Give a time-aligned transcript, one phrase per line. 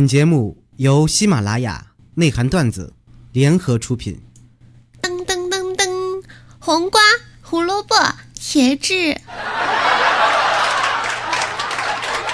[0.00, 2.94] 本节目由喜马拉雅内涵段子
[3.32, 4.18] 联合出品。
[5.02, 6.22] 噔噔噔噔，
[6.58, 7.02] 黄瓜、
[7.42, 7.94] 胡萝卜、
[8.34, 9.20] 茄子，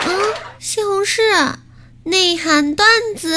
[0.06, 1.56] 嗯，西红柿，
[2.04, 3.34] 内涵段子。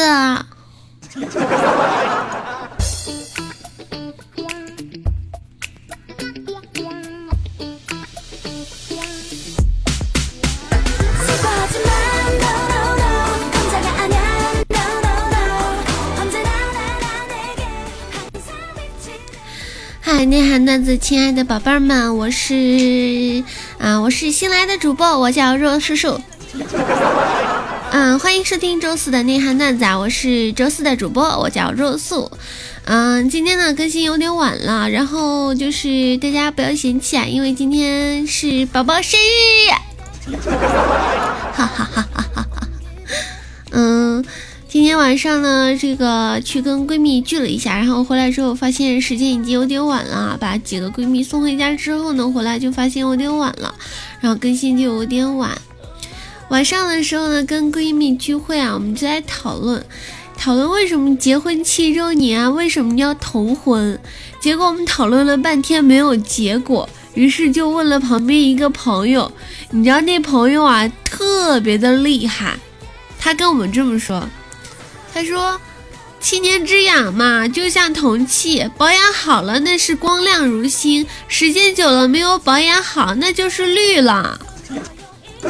[20.26, 23.42] 内涵段子，亲爱的宝贝儿们，我是
[23.78, 26.20] 啊，我是新来的主播，我叫若叔叔。
[27.92, 32.30] 嗯，欢迎收听周四的内涵段子，啊，我是周四的主播，我叫若素。
[32.84, 40.36] 嗯，今天呢更新有点晚了，然后就是大家不要嫌弃啊，因为今天是宝宝生日。
[41.54, 42.68] 哈哈哈哈哈哈。
[43.72, 44.26] 嗯。
[44.72, 53.74] 今天晚上呢，这个去跟闺蜜聚了一下，然后回来之后发现时间已经有点晚了，把几个闺蜜送回家之后呢，回来就发现有点晚了，
[54.22, 55.60] 然后更新就有点晚。
[56.50, 59.84] 晚上的时候呢，跟闺蜜聚会啊，我们就在讨论，
[60.38, 64.00] 讨论为什么结婚七周年啊，为什么要同婚？
[64.40, 69.32] 结果我们讨论了半天没有结果，于是就问了旁边一个朋友，
[69.72, 72.56] 你知道那朋友啊，特别的厉害，
[73.18, 74.24] 他跟我们这么说。
[75.14, 75.60] 他说
[76.22, 84.40] ：“七年之痒嘛，就像铜器，保养好了那是光亮如新；时间久了没有保养好，那就是绿了。”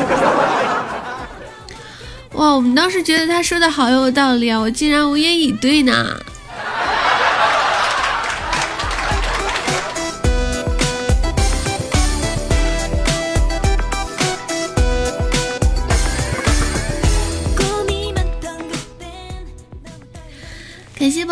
[2.34, 6.16] 哇，我们当时觉得他说的好有道理啊，我竟然无言以对呢。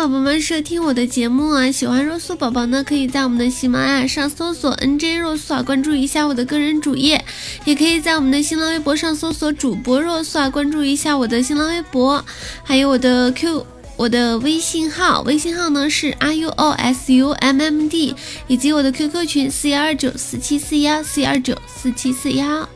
[0.08, 1.70] 宝宝们收听我的节目啊！
[1.70, 7.22] 喜欢若素宝宝呢，可以在我们的喜马拉雅上搜索 NJ 若素啊，关注一下我的个人主页，
[7.66, 12.24] 也可以在我们的新浪微博上搜索主播若素啊，关注一下我的新浪微博，
[12.64, 13.66] 还有我的 Q
[13.98, 18.14] 我的微信号，微信号呢是 R U O S U M M D，
[18.46, 22.66] 以及我的 QQ 群四幺二九四七四幺四幺二九四七四幺。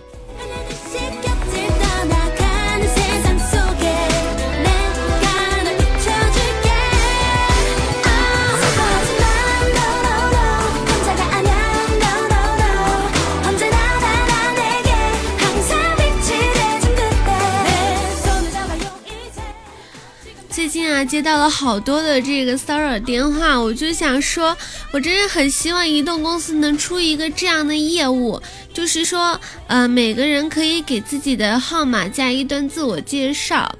[21.08, 24.56] 接到了好多的这个骚扰电话，我就想说，
[24.92, 28.40] 我真的很希望移动公司能出一个这样的业务，
[28.72, 33.76] 就是说，呃，每个人可以给自己的号码加一段自我介绍，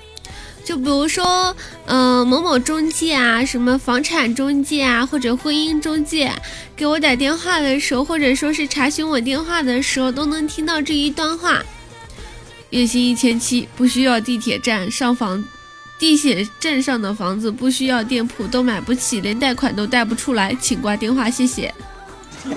[0.64, 1.54] 就比如说，
[1.86, 6.32] 呃，某某中介啊，什么房产中介啊，或者婚姻中介，
[6.76, 11.62] 给我打电话的时候，或者说是查询我电话的时候，都能听到这一段话。
[12.70, 15.44] 月薪一千七，不需要地铁站上房。
[16.02, 21.72] 地铁站上的房子不需要店铺都买不起，连贷款都贷不出来，请挂电话，谢谢。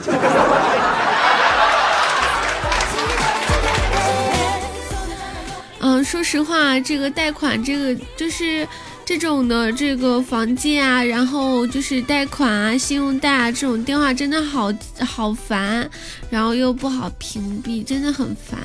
[5.79, 8.67] 嗯，说实话，这个贷款，这个就是
[9.05, 15.87] 这种的这个房借啊，然后就是贷款啊、信用贷啊这种电话真的好好烦，
[16.31, 18.59] 然后又不好屏蔽，真的很烦。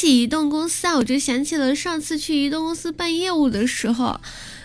[0.00, 4.18] 起移动公司啊，我就想起了上次去移动公司办业务的时候，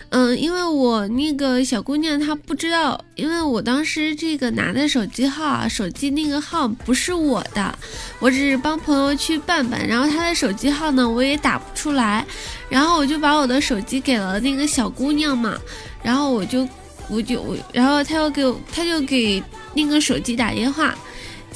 [0.08, 7.78] 嗯，因为我那个小姑娘她不知道，因为我当时这个拿的手机号啊，手机那个号不是我的，
[8.18, 12.24] 我只是帮朋友去办办，然后她的手机号呢我也打不出来，
[12.70, 15.54] 然后我就把我的手机给了那个小姑娘嘛，
[16.02, 16.66] 然后我就
[17.10, 19.42] 我就我，然后她又给我，她就给
[19.74, 20.96] 那个手机打电话。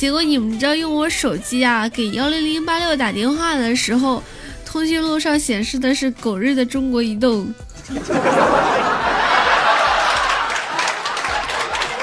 [0.00, 4.22] 结果你们知道用我手机啊给幺零零八六打电话的时候，
[4.64, 7.52] 通讯录上显示的是狗日的中国移动。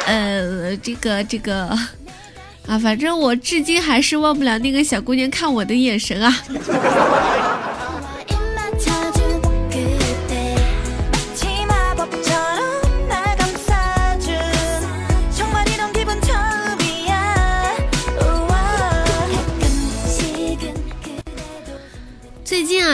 [0.05, 1.75] 呃，这个这个
[2.67, 6.43] 啊，反正我至今还是忘不了那个小姑娘看我的眼神啊。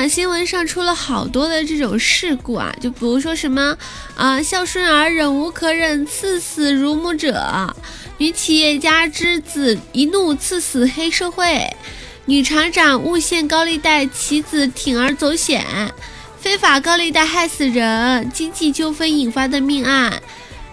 [0.08, 3.78] 新闻上出了好多的这种事故啊，就比如说什么
[4.16, 7.32] 啊，孝顺儿忍无可忍，赐死乳母者；
[8.18, 11.46] 女企业家之子一怒赐死黑社会；
[12.26, 15.62] 女厂长诬陷高利贷其子铤而走险；
[16.40, 20.12] 非法高利贷害死人；经济纠纷引发的命案；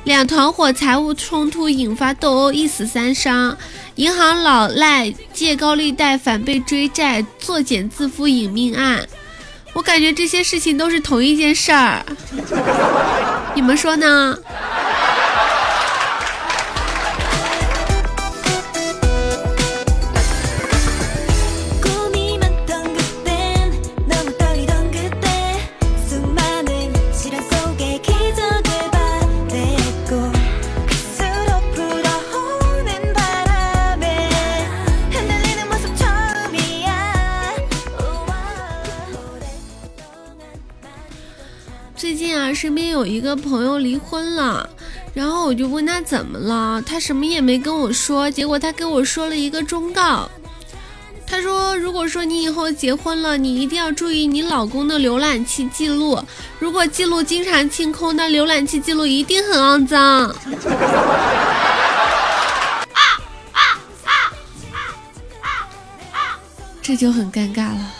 [0.04, 3.54] 两团伙财务冲突引发斗殴一死三伤；
[3.96, 9.06] 银行老赖借高利贷反被追债作茧自缚引命案。
[9.72, 12.04] 我感觉这些事情都是同一件事儿，
[13.54, 14.36] 你们说呢？
[43.00, 44.68] 有一个朋友离婚了，
[45.14, 50.30] 然后我就问他怎么了，他什么也没跟我说，结果他跟我说了一个忠告。
[51.26, 56.22] 他说，如果说你以后结婚了，你一定要注意你老公的浏览器记录，
[56.58, 60.34] 如果记录经常清空，那浏览器记录一定很肮脏。
[66.82, 67.94] 这就很尴尬了。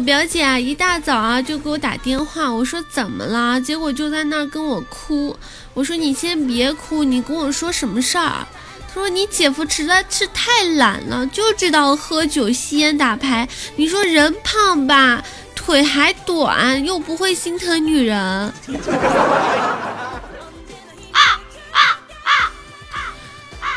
[0.00, 3.60] 我表姐啊，一大早啊就给我打电话，我说怎么了？
[3.60, 5.36] 结果就在那儿跟我哭。
[5.74, 8.46] 我说你先别哭，你跟我说什么事儿？
[8.88, 13.46] 她说你姐夫实在是太懒了，就知道喝酒、吸烟、打牌。
[13.76, 15.22] 你说人胖吧，
[15.54, 18.50] 腿还短，又不会心疼女人。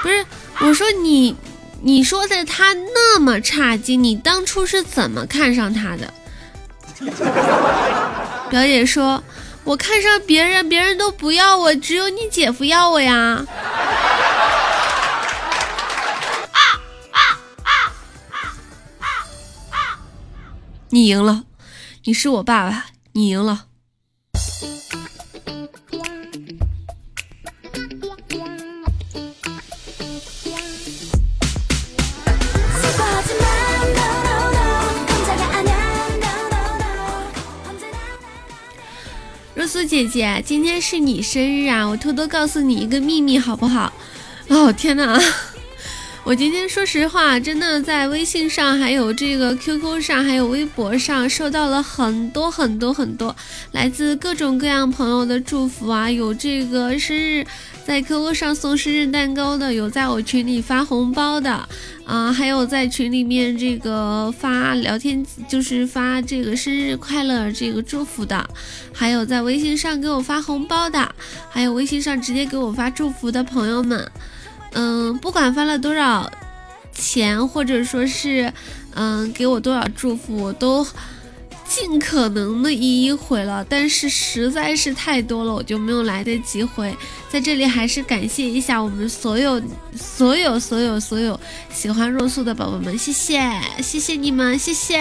[0.02, 0.26] 不是，
[0.60, 1.36] 我说你。
[1.86, 6.14] 你说的他那么差劲，你当初是怎么看上他的？
[8.50, 9.22] 表姐说
[9.66, 13.46] ：“我看上别人，别人都不要我，只有你姐夫要我呀。”
[20.90, 21.44] 你赢了，
[22.06, 23.66] 你是我爸爸，你赢了。
[39.94, 41.88] 姐姐，今天是你生日啊！
[41.88, 43.94] 我偷偷告诉你一个秘密，好不好？
[44.48, 45.22] 哦天哪！
[46.26, 53.36] 我今天说实话，真的在微信上、还有这个 QQ 上、还有微博上，收到了很多很多很多
[53.74, 56.10] 来自各种各样朋友的祝福啊！
[56.10, 57.46] 有这个生日。
[57.86, 61.68] 在 QQ 上送生日蛋糕的，有在我群里发红包的，
[62.06, 68.50] 啊，还有在群里面这个发聊天，就是发这个生日快乐这个祝福的，
[68.94, 71.14] 还有在微信上给我发红包的，
[71.50, 74.10] 还有微信上直接给我发祝福的朋友们，
[74.74, 76.32] 嗯，不管发了多少
[76.94, 78.52] 钱，或者说是，
[78.94, 80.86] 嗯，给我多少祝福，我都。
[81.66, 86.96] 尽可能的一一回了，但是实在是太多了，我就没有来得及回。
[87.32, 89.60] 在这里还是感谢一下我们所有、
[89.96, 91.40] 所有、所有、所有
[91.74, 95.00] 喜欢若素的宝宝们，谢谢，谢谢你们，谢谢。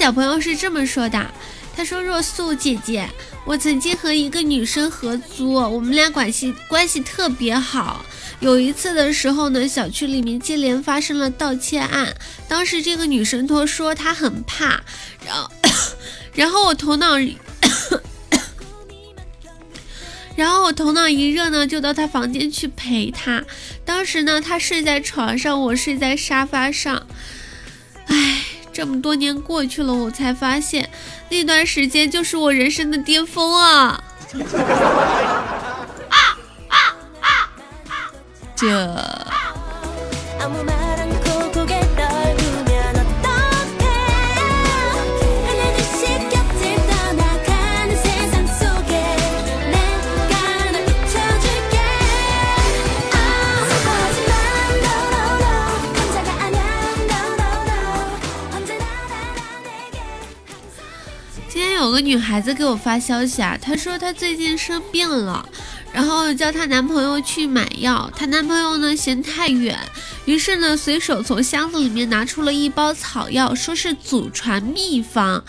[0.00, 1.30] 小朋友是这么说的，
[1.76, 3.06] 他说：“若素姐姐。”
[3.44, 8.02] 我曾经和一个女生合租，我们俩关系关系特别好。
[8.40, 12.14] 有一次的时候呢，小区里面接连发生了盗窃案。
[12.48, 14.80] 当时这个女生托说她很怕，
[15.26, 15.50] 然后，
[16.32, 17.18] 然后我头脑，
[20.34, 23.44] 然后我头脑一热呢，就到她房间去陪她。
[23.84, 27.06] 当时呢，她睡在床上，我睡在沙发上。
[28.70, 28.72] 唉。
[28.72, 30.88] 这么多年过去了，我才发现
[31.28, 34.02] 那段时间就是我人生的巅峰啊！
[38.56, 38.66] 这。
[40.40, 40.79] 今天
[61.80, 65.48] 有个女孩子给我发消息啊，她说她最近生病了，
[65.92, 69.78] 然后叫她男朋友去买药，她男朋友呢嫌太远，
[70.26, 75.42] 于是呢随手从箱子里面拿出了一包草药，说是祖传秘方，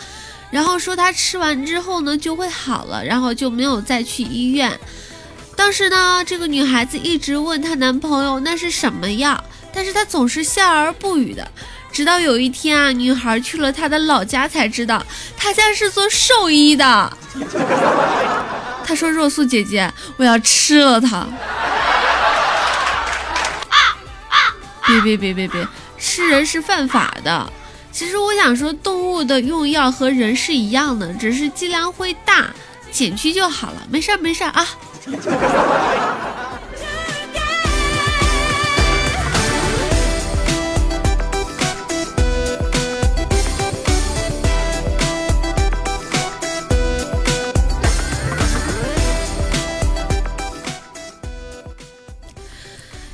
[0.51, 4.79] 然后说她吃完之后呢就会好了，然后就没有再去医院。
[5.57, 11.51] 当时呢，这个女孩子一直问她男朋友那是什么药，但是他总是笑而不语的。
[11.91, 15.05] 直到有一天啊，女孩去了他的老家，才知道
[15.35, 17.17] 他家是做兽医的。
[18.83, 21.27] 他说：“若素姐姐，我要吃了它。”
[24.87, 25.65] 别别别别别，
[25.97, 27.53] 吃人是犯法的。
[27.91, 32.49] 其实我想说，动物的用药和人是一样的，只是剂量会大，
[32.91, 33.81] 减去就好了。
[33.89, 34.67] 没事儿没事儿啊。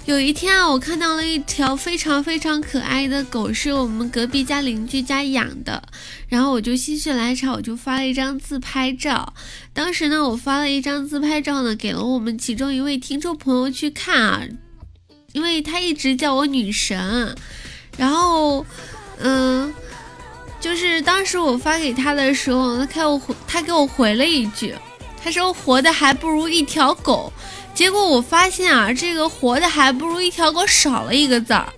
[0.08, 5.84] 有一天啊，我看到了一条非常非常可爱的狗，是我们隔壁家邻居家养的。
[6.30, 9.34] 然后我就心血来潮，我就发了一张自拍照。
[9.74, 14.42] 当时呢，我发了一张自拍照呢，给了我们其中一位听众朋友去看啊，
[15.34, 17.36] 因为他一直叫我女神。
[17.98, 18.66] 然后，
[19.20, 19.74] 嗯，
[20.62, 24.74] 就是当时我发给他的时候，他给我回，他给我回了一句，
[25.22, 27.34] 他说活的还不如一条狗。
[27.78, 31.72] 结果我发现啊，这个活的还不如一条狗少了一个字儿，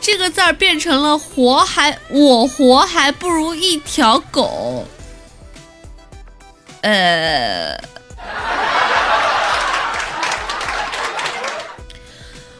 [0.00, 4.84] 这个字儿变成了活还我活还不如一条狗。
[6.80, 7.80] 呃，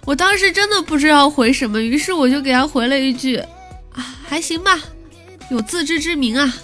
[0.04, 3.38] 我当时真的不知道回什么，于是我就给他回了一句
[3.92, 4.78] 啊，还行吧，
[5.50, 6.54] 有自知之明啊。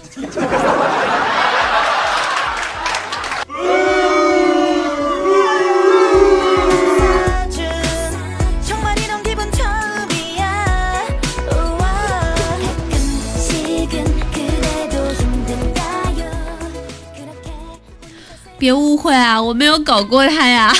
[18.67, 20.73] 别误会啊，我没有搞过他呀！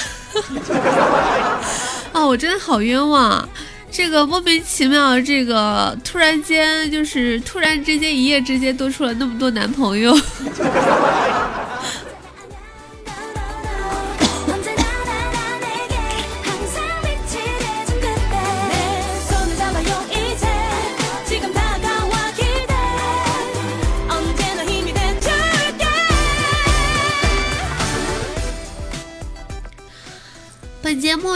[2.12, 3.48] 啊，我真的好冤枉，
[3.90, 10.14] 这个莫名其妙，这个突然间就是突然之间一夜之间多出了那么多男朋友。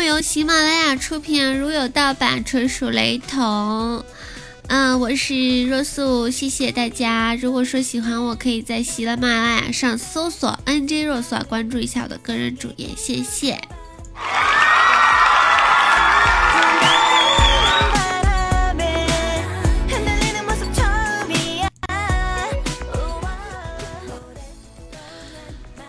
[0.02, 4.04] 由喜马拉雅出品，如有盗版，纯属雷同。
[4.68, 7.36] 嗯，我是若素，谢谢大家。
[7.36, 13.60] 如果说喜欢我，可以在喜马拉雅上搜索 “nj 若素啊”，关注一下我的个人主页，谢谢。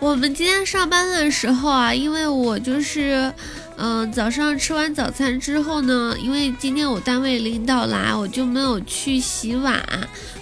[0.00, 3.32] 我们今天上班的时候啊，因为我就是，
[3.76, 9.82] 嗯，早上吃完早餐之后呢，因为今天我单位领导来，我就没有去洗碗，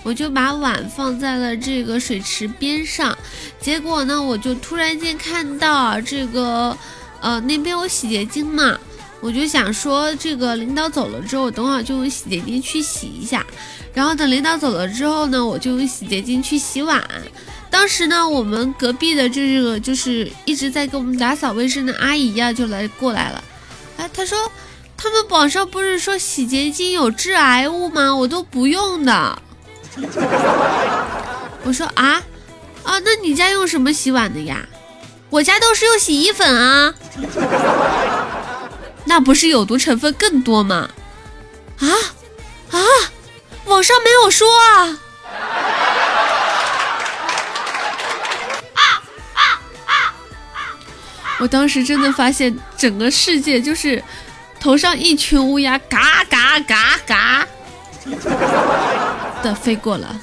[0.03, 3.17] 我就把碗放在了这个水池边上。
[3.61, 6.77] 结果呢，我就突然间看到这个，
[7.21, 8.77] 呃，那边有洗洁精嘛，
[9.21, 13.47] 我就想说，这个领导走了之后，等会儿就用洗洁精去洗一下。
[13.95, 17.03] 然后等领导走了之后呢，我就用洗洁精去洗碗。
[17.71, 23.43] 当时呢，我们隔壁的这个就是一直在给我们打扫卫生的阿姨呀，就来过来了。
[23.97, 24.51] 哎，她说
[24.97, 28.15] 他们网上不是说洗洁精有致癌物吗？
[28.15, 29.43] 我都不用的。
[31.65, 32.23] 我说啊
[32.85, 34.67] 啊，那你家用什么洗碗的呀？
[35.31, 36.95] 我家都是用洗衣粉啊。
[39.07, 40.91] 那不是有毒成分更多吗？
[41.79, 41.89] 啊
[42.73, 42.79] 啊，
[43.67, 44.99] 网上没有说啊。
[51.41, 54.03] 我当时真的发现，整个世界就是
[54.61, 57.47] 头上一群乌鸦，嘎嘎嘎嘎
[59.43, 60.21] 的飞过了。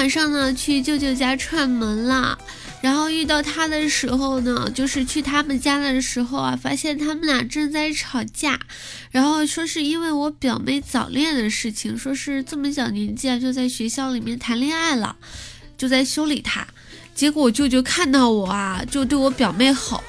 [0.00, 2.38] 晚上呢，去舅舅家串门了。
[2.80, 8.58] 然后遇到他的时候呢，就是去他们家的时候啊，发现他们俩正在吵架，
[9.10, 15.16] 然后说是因为我表妹早恋的事情，说是这么小年纪啊就在学校里面谈恋爱了，
[15.76, 16.66] 就在修理他。
[17.14, 20.02] 结果我舅舅看到我啊，就对我表妹吼：“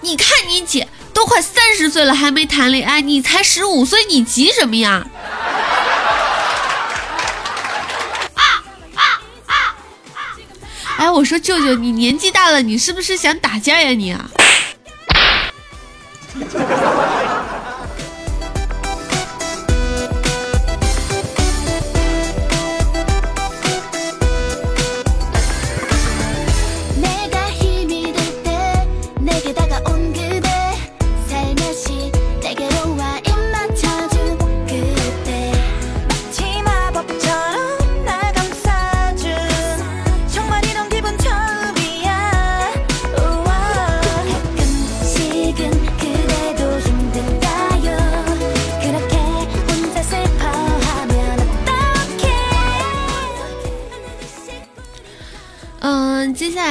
[0.00, 5.06] 你看你姐都快三十岁了还没谈恋爱，你才十五岁，你急什么呀？”
[11.04, 14.30] 哎，我说舅舅，你年纪大了，你是不是想打架呀你啊？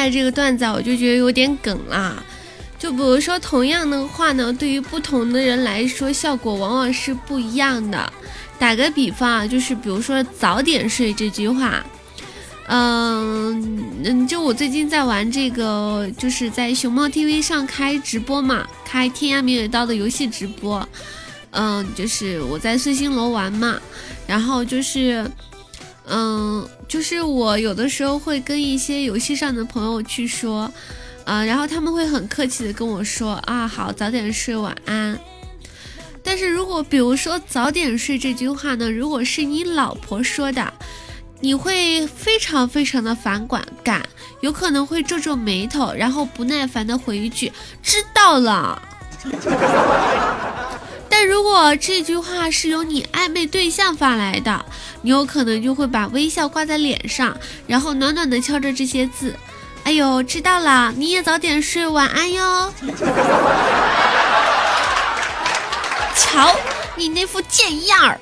[0.10, 2.22] 这个段子我就觉得有点梗啦，
[2.80, 8.12] 就比如说同样的话呢，对于不同的人来说，效果往往是不一样的。
[8.60, 11.86] 打个比方啊，就是比如说早点睡这句话，
[12.68, 20.88] 嗯嗯，就我最近在玩这个，就是在熊猫 TV 上开直播嘛，开天涯明月刀的游戏直播，
[21.52, 23.80] 嗯，就是我在碎星楼玩嘛，
[24.28, 25.30] 然后就是。
[26.06, 30.72] 嗯，就是我有的时候会跟一些游戏上的朋友去说，
[31.24, 35.18] 啊，然后他们会很客气的跟我说啊，好，早点睡，晚安。
[36.22, 40.74] 但是如果比如说早点睡这句话呢，如果是你老婆说的，
[41.40, 43.48] 你会非常非常的反
[43.84, 44.02] 感，
[44.42, 48.82] 有可能会皱皱眉头，然后不耐烦的回一句知道了。
[51.26, 54.66] 如果这句话是由你暧昧对象发来的，
[55.02, 57.36] 你有可能就会把微笑挂在脸上，
[57.68, 59.36] 然后暖暖的敲着这些字
[59.84, 62.74] ：“哎呦，知道了，你也早点睡，晚安哟。
[66.16, 66.56] ”瞧
[66.96, 68.20] 你那副贱样儿！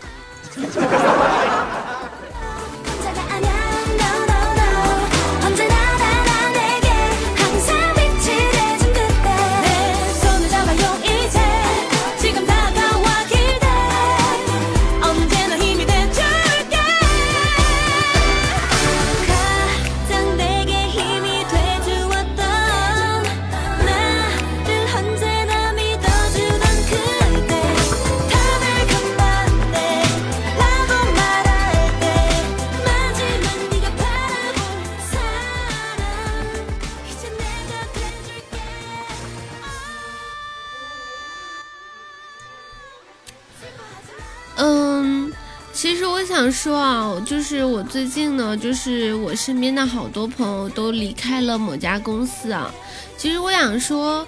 [46.63, 52.71] 说啊，就是我最近呢，就是我身边的好多朋友都离开了某家公司啊。
[53.17, 54.23] 其实我想说，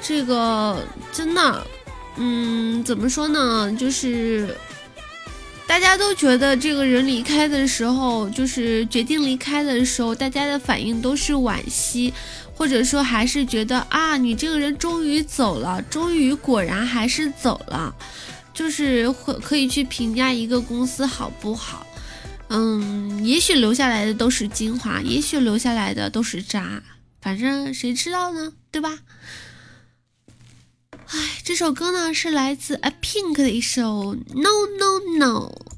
[0.00, 1.66] 这个真的，
[2.16, 3.70] 嗯，怎么说呢？
[3.78, 4.56] 就是
[5.66, 12.14] 大家都觉得这个人离开的时候，就是决定离开的时候，大家的反应都是惋惜，
[12.54, 17.94] 或者说还是觉得啊，你这个人终于走了，终于果然还是走了。
[18.54, 21.84] 就是会可以去评价一个公司好不好，
[22.48, 26.82] 嗯，也许留下来的都是精华，也许留下来的都是渣，
[27.20, 29.00] 反正谁知道呢，对吧？
[31.08, 35.73] 哎，这首歌呢是来自 A Pink 的一首 No No No。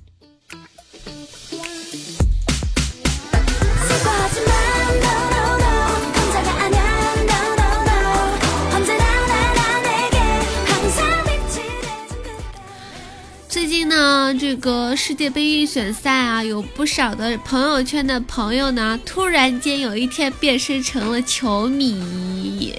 [13.96, 22.74] 呢，这个世界杯预选赛啊，有不少的朋友圈的朋友呢，突然间有一天变身成了球迷，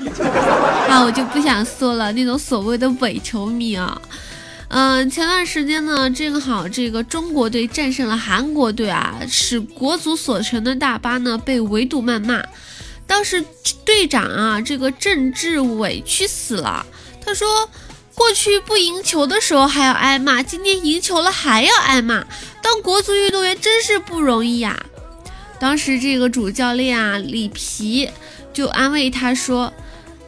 [0.86, 4.02] 啊，我就不想说了，那种所谓的伪球迷啊，
[4.68, 12.44] 嗯，前段时间呢，正好这个中国队战胜了韩国队啊，使国足所乘的大巴呢被围堵谩骂，
[13.06, 13.42] 当时
[13.86, 16.84] 队长啊，这个郑智委屈死了，
[17.24, 17.48] 他说。
[18.20, 22.22] 过去不赢球的时候还要挨骂，今天赢球了还要挨骂。
[22.60, 24.78] 当国足运动员真是不容易呀。
[25.58, 28.10] 当时这个主教练啊里皮
[28.52, 29.72] 就安慰他说：“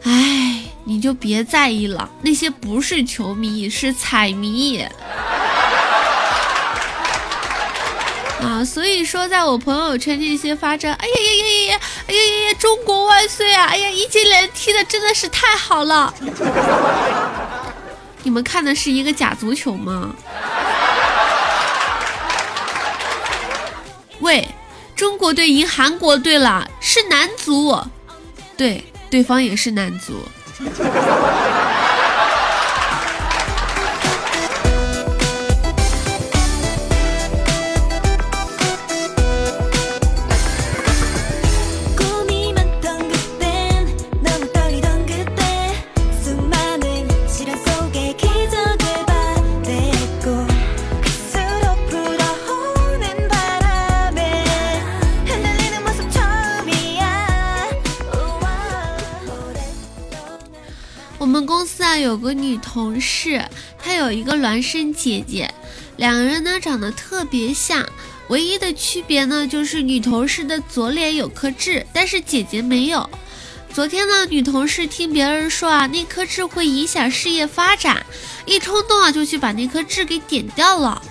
[0.01, 4.81] 哎，你就别在意了，那些不是球迷，是彩迷。
[8.41, 13.65] ”啊，所以说在我朋友圈那些发着“哎呀呀呀呀呀，哎呀呀呀，中国万岁啊！
[13.65, 16.11] 哎呀，一金连踢的真的是太好了。”
[18.23, 20.15] 你们看的是一个假足球吗？
[24.21, 24.47] 喂，
[24.95, 27.77] 中国队赢韩国队了，是男足，
[28.55, 30.13] 对，对方也是男足。
[61.97, 63.43] 有个女同事，
[63.77, 65.53] 她有一个孪生姐姐，
[65.97, 67.85] 两个人呢长得特别像，
[68.27, 73.09] 唯一的区别呢就是女同事的左脸有颗痣，但是姐姐没有。
[73.73, 78.05] 昨天呢，女同事听别人说啊，那颗痣会影响事业发展，
[78.45, 81.01] 一冲动啊就去把那颗痣给点掉了。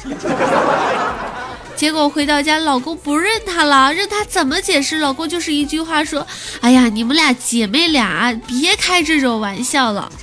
[1.83, 4.99] 结果回到家，老公不认她了，认她怎么解释？
[4.99, 6.25] 老公就是一句话说
[6.63, 10.13] ：“哎呀，你们俩姐妹俩，别开这种玩笑了。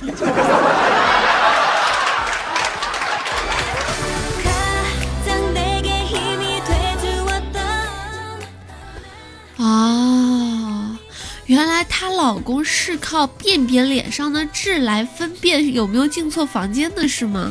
[9.62, 10.98] 啊，
[11.44, 17.50] 原来她老公是靠辨别脸上的痣来分辨有没有进错房间的，是吗？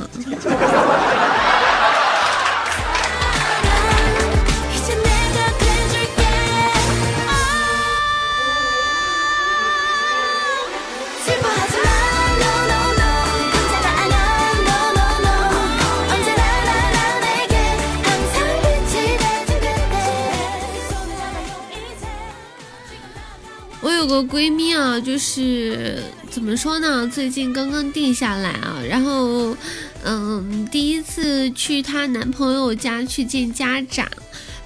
[24.23, 27.07] 闺蜜啊，就是怎么说呢？
[27.07, 29.55] 最近刚刚定下来啊，然后，
[30.03, 34.07] 嗯，第一次去她男朋友家去见家长，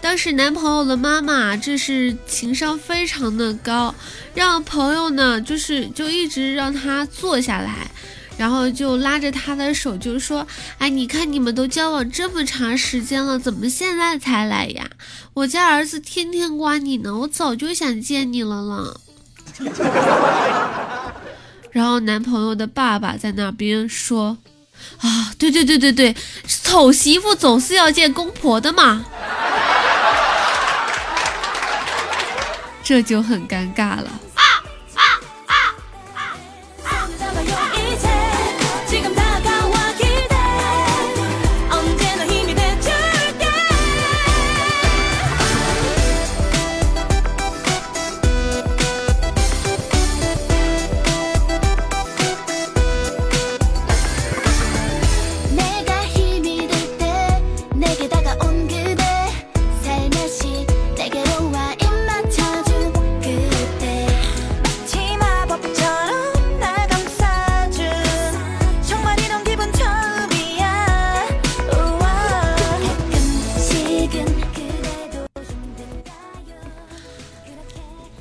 [0.02, 3.94] 当时男朋友的妈妈这是情商非常的高，
[4.34, 7.90] 让朋友呢就是就一直让她坐下来，
[8.38, 10.46] 然后就拉着他的手就说
[10.80, 14.90] ：“哎，你看你们都交往这么长时间了，怎么现在才来呀？
[15.36, 19.00] 我家儿子天天刮你呢，我早就想见你了了。”
[21.72, 24.38] 然后男朋友的爸爸在那边说
[25.02, 26.16] ：“啊，对对对对对，
[26.48, 29.06] 丑媳妇总是要见公婆的嘛。”
[32.84, 34.10] 这就很尴尬了。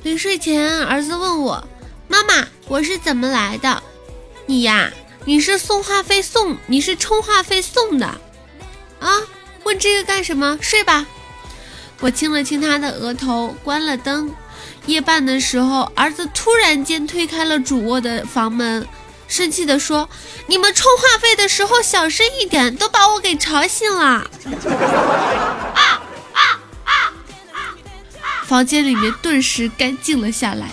[0.03, 1.65] 临睡前，儿子问我
[2.09, 3.81] ：“妈妈，我是怎么来的？
[4.45, 4.91] 你呀，
[5.23, 8.05] 你是送话费送，你是充话费送的
[8.99, 9.21] 啊？
[9.63, 10.59] 问这个干什么？
[10.61, 11.05] 睡吧。”
[12.01, 14.35] 我亲了亲他的额头，关了灯。
[14.87, 18.85] 夜半的时候，儿子突然间推开了主卧的房门，
[19.29, 20.09] 生气地说
[20.47, 24.29] ：“你们充话费的时候小声一点，都把我给吵醒了。
[28.45, 30.69] ”房间里面顿时干净了下来。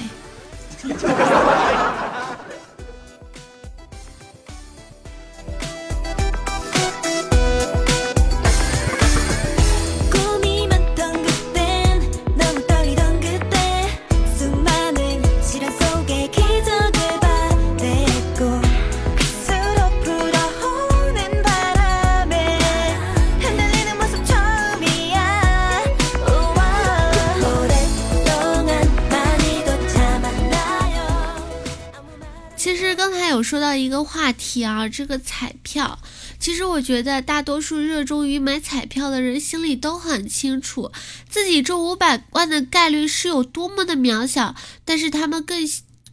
[33.50, 35.98] 说到一个话题啊，这个彩票，
[36.38, 40.92] 其实我觉得大多数热衷于买彩票的人心里都很清楚，
[41.28, 45.68] 自己中五百万的概率是有多么的渺小，但是他们更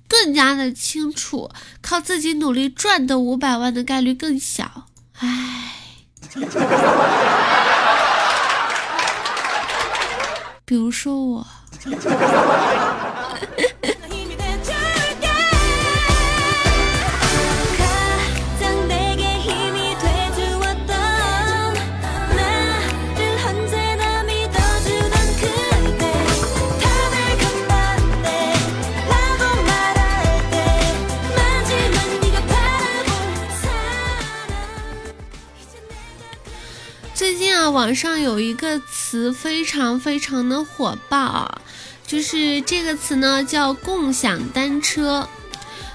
[0.08, 4.88] 更加的清楚，靠自己努力赚的五百万的概率更小。
[5.20, 5.76] 唉。
[10.66, 11.48] 比如说我。
[37.70, 41.62] 网上有一个词非常非常的火爆，
[42.06, 45.28] 就是这个词呢叫共享单车。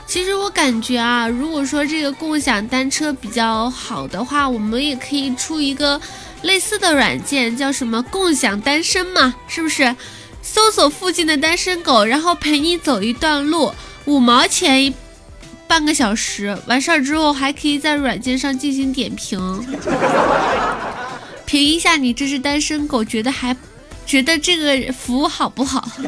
[0.06, 6.00] 其实我感觉啊，如果说这个共享单车比较好的话，我们也可以出一个
[6.42, 9.94] 类似的软件，叫什么共享单身嘛，是不是？
[10.42, 13.72] 搜索附近的单身狗，然后陪你走一段路，
[14.04, 14.92] 五毛钱一
[15.68, 19.38] 半个小时，完事儿之后还可以在软件上进行点评。
[21.53, 23.55] 评一下你这只单身狗，觉得还
[24.07, 25.87] 觉得这个服务好不好？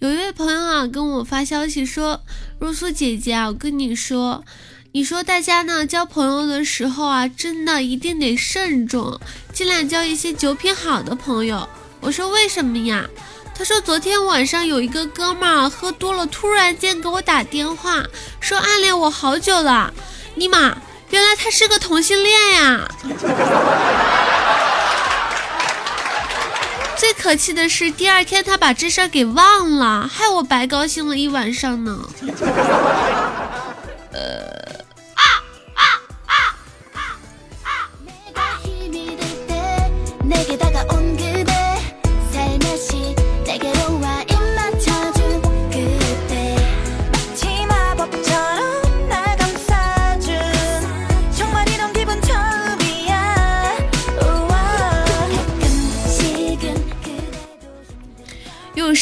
[0.00, 2.20] 有一位朋友啊，跟我发消息说
[2.60, 4.44] ：“若苏姐姐啊，我跟你说，
[4.92, 9.18] 你说大家呢交朋友的时候啊，真的一定得慎重，
[9.50, 11.66] 尽量交一些酒品好的朋友。”
[12.02, 13.08] 我说：“为什么呀？”
[13.58, 18.04] 他说：“昨天晚上有一个哥们儿喝多了，突然间给我打电话，
[18.38, 19.92] 说暗恋我好久了。
[20.36, 20.76] 尼玛，
[21.10, 22.88] 原来他是个同性恋呀！
[26.96, 31.98] 最可气的是，第二天他把这事儿给忘了，害我白高兴了一晚上呢。”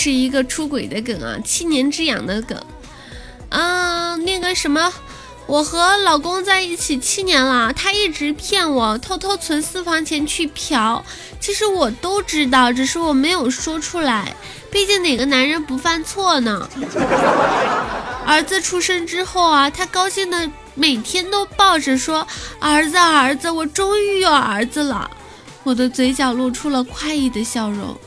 [0.07, 2.57] 是一个出轨的梗啊，七年之痒的梗
[3.49, 4.93] 嗯，那个什么，
[5.49, 11.03] 我和老公在一起七年了，他一直骗我，偷偷存私房钱去嫖，
[11.41, 14.33] 其实我都知道，只是我没有说出来，
[14.71, 16.69] 毕竟哪个男人不犯错呢？
[18.25, 22.25] 儿子出生之后啊，他高兴的每天都抱着说，
[22.61, 25.11] 儿子儿子，我终于有儿子了，
[25.65, 27.99] 我的嘴角露出了快意的笑容。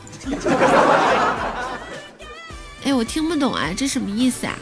[2.90, 4.58] 哎，我听不懂啊，这什么意思啊？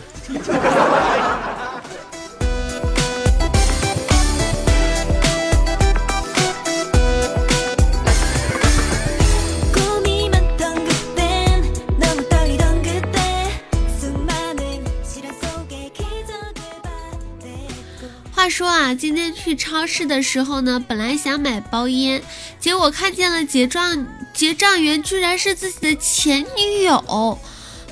[18.33, 22.21] 话说啊，今天去超市的时候呢，本来想买包烟，
[22.59, 27.39] 结果看见了结账结账员，居然是自己的前女友。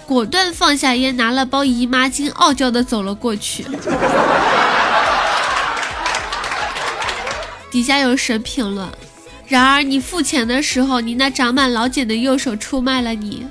[0.06, 3.66] 果断放下烟，拿了包姨妈巾，傲娇的走了过去。
[7.72, 8.88] 底下有神评论：
[9.48, 13.46] 然而你付钱的时候，你那长满老茧的右手出卖了你。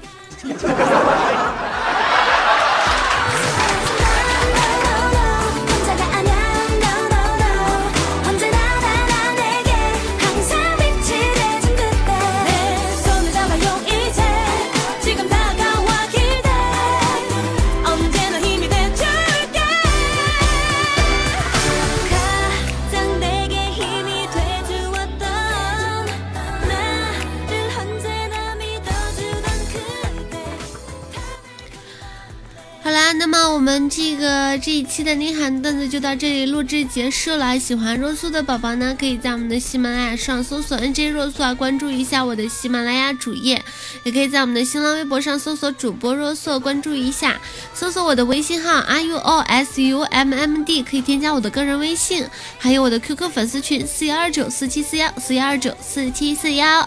[33.65, 37.59] 我们这个这一期的内涵段子就到这里录制结束了。
[37.59, 43.65] 喜欢若素的宝宝呢，可以在我们的喜马拉雅上搜索 NJ 若素啊，关注一下我的喜马拉雅主页，
[44.03, 47.41] 也可以在我们的新浪微博上搜索主播若素，关注一下，
[47.73, 52.27] 搜索我的微信号 R U O S U M M D，可以添加我的个人微信，
[52.59, 56.87] 还有我的 QQ 粉丝群四幺二九四七四幺四幺二九四七四幺。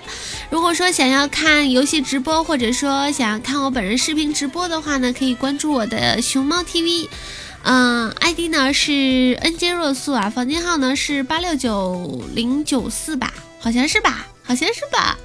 [0.51, 6.63] 如果说想要看游戏直播，或者说想要看我本人视频直播的话呢，可以关注我的熊猫。
[6.67, 7.07] TV，
[7.63, 8.91] 嗯，ID 呢是
[9.41, 15.17] NJ 若素啊，房间号呢是八六九零九四吧，好像是吧，好像是吧。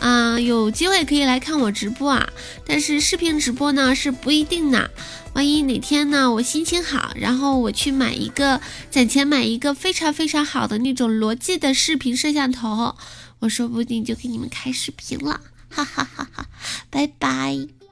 [0.00, 2.28] 嗯，有机会可以来看我直播啊，
[2.66, 4.90] 但是视频直播呢是不一定的，
[5.32, 8.60] 万一哪天呢我心情好，然后我去买一个
[8.90, 12.94] 攒钱买一个非常非常好的那种罗技的视频摄像头，
[13.38, 16.46] 我说不定就给你们开视频了，哈哈哈哈，
[16.90, 17.83] 拜拜。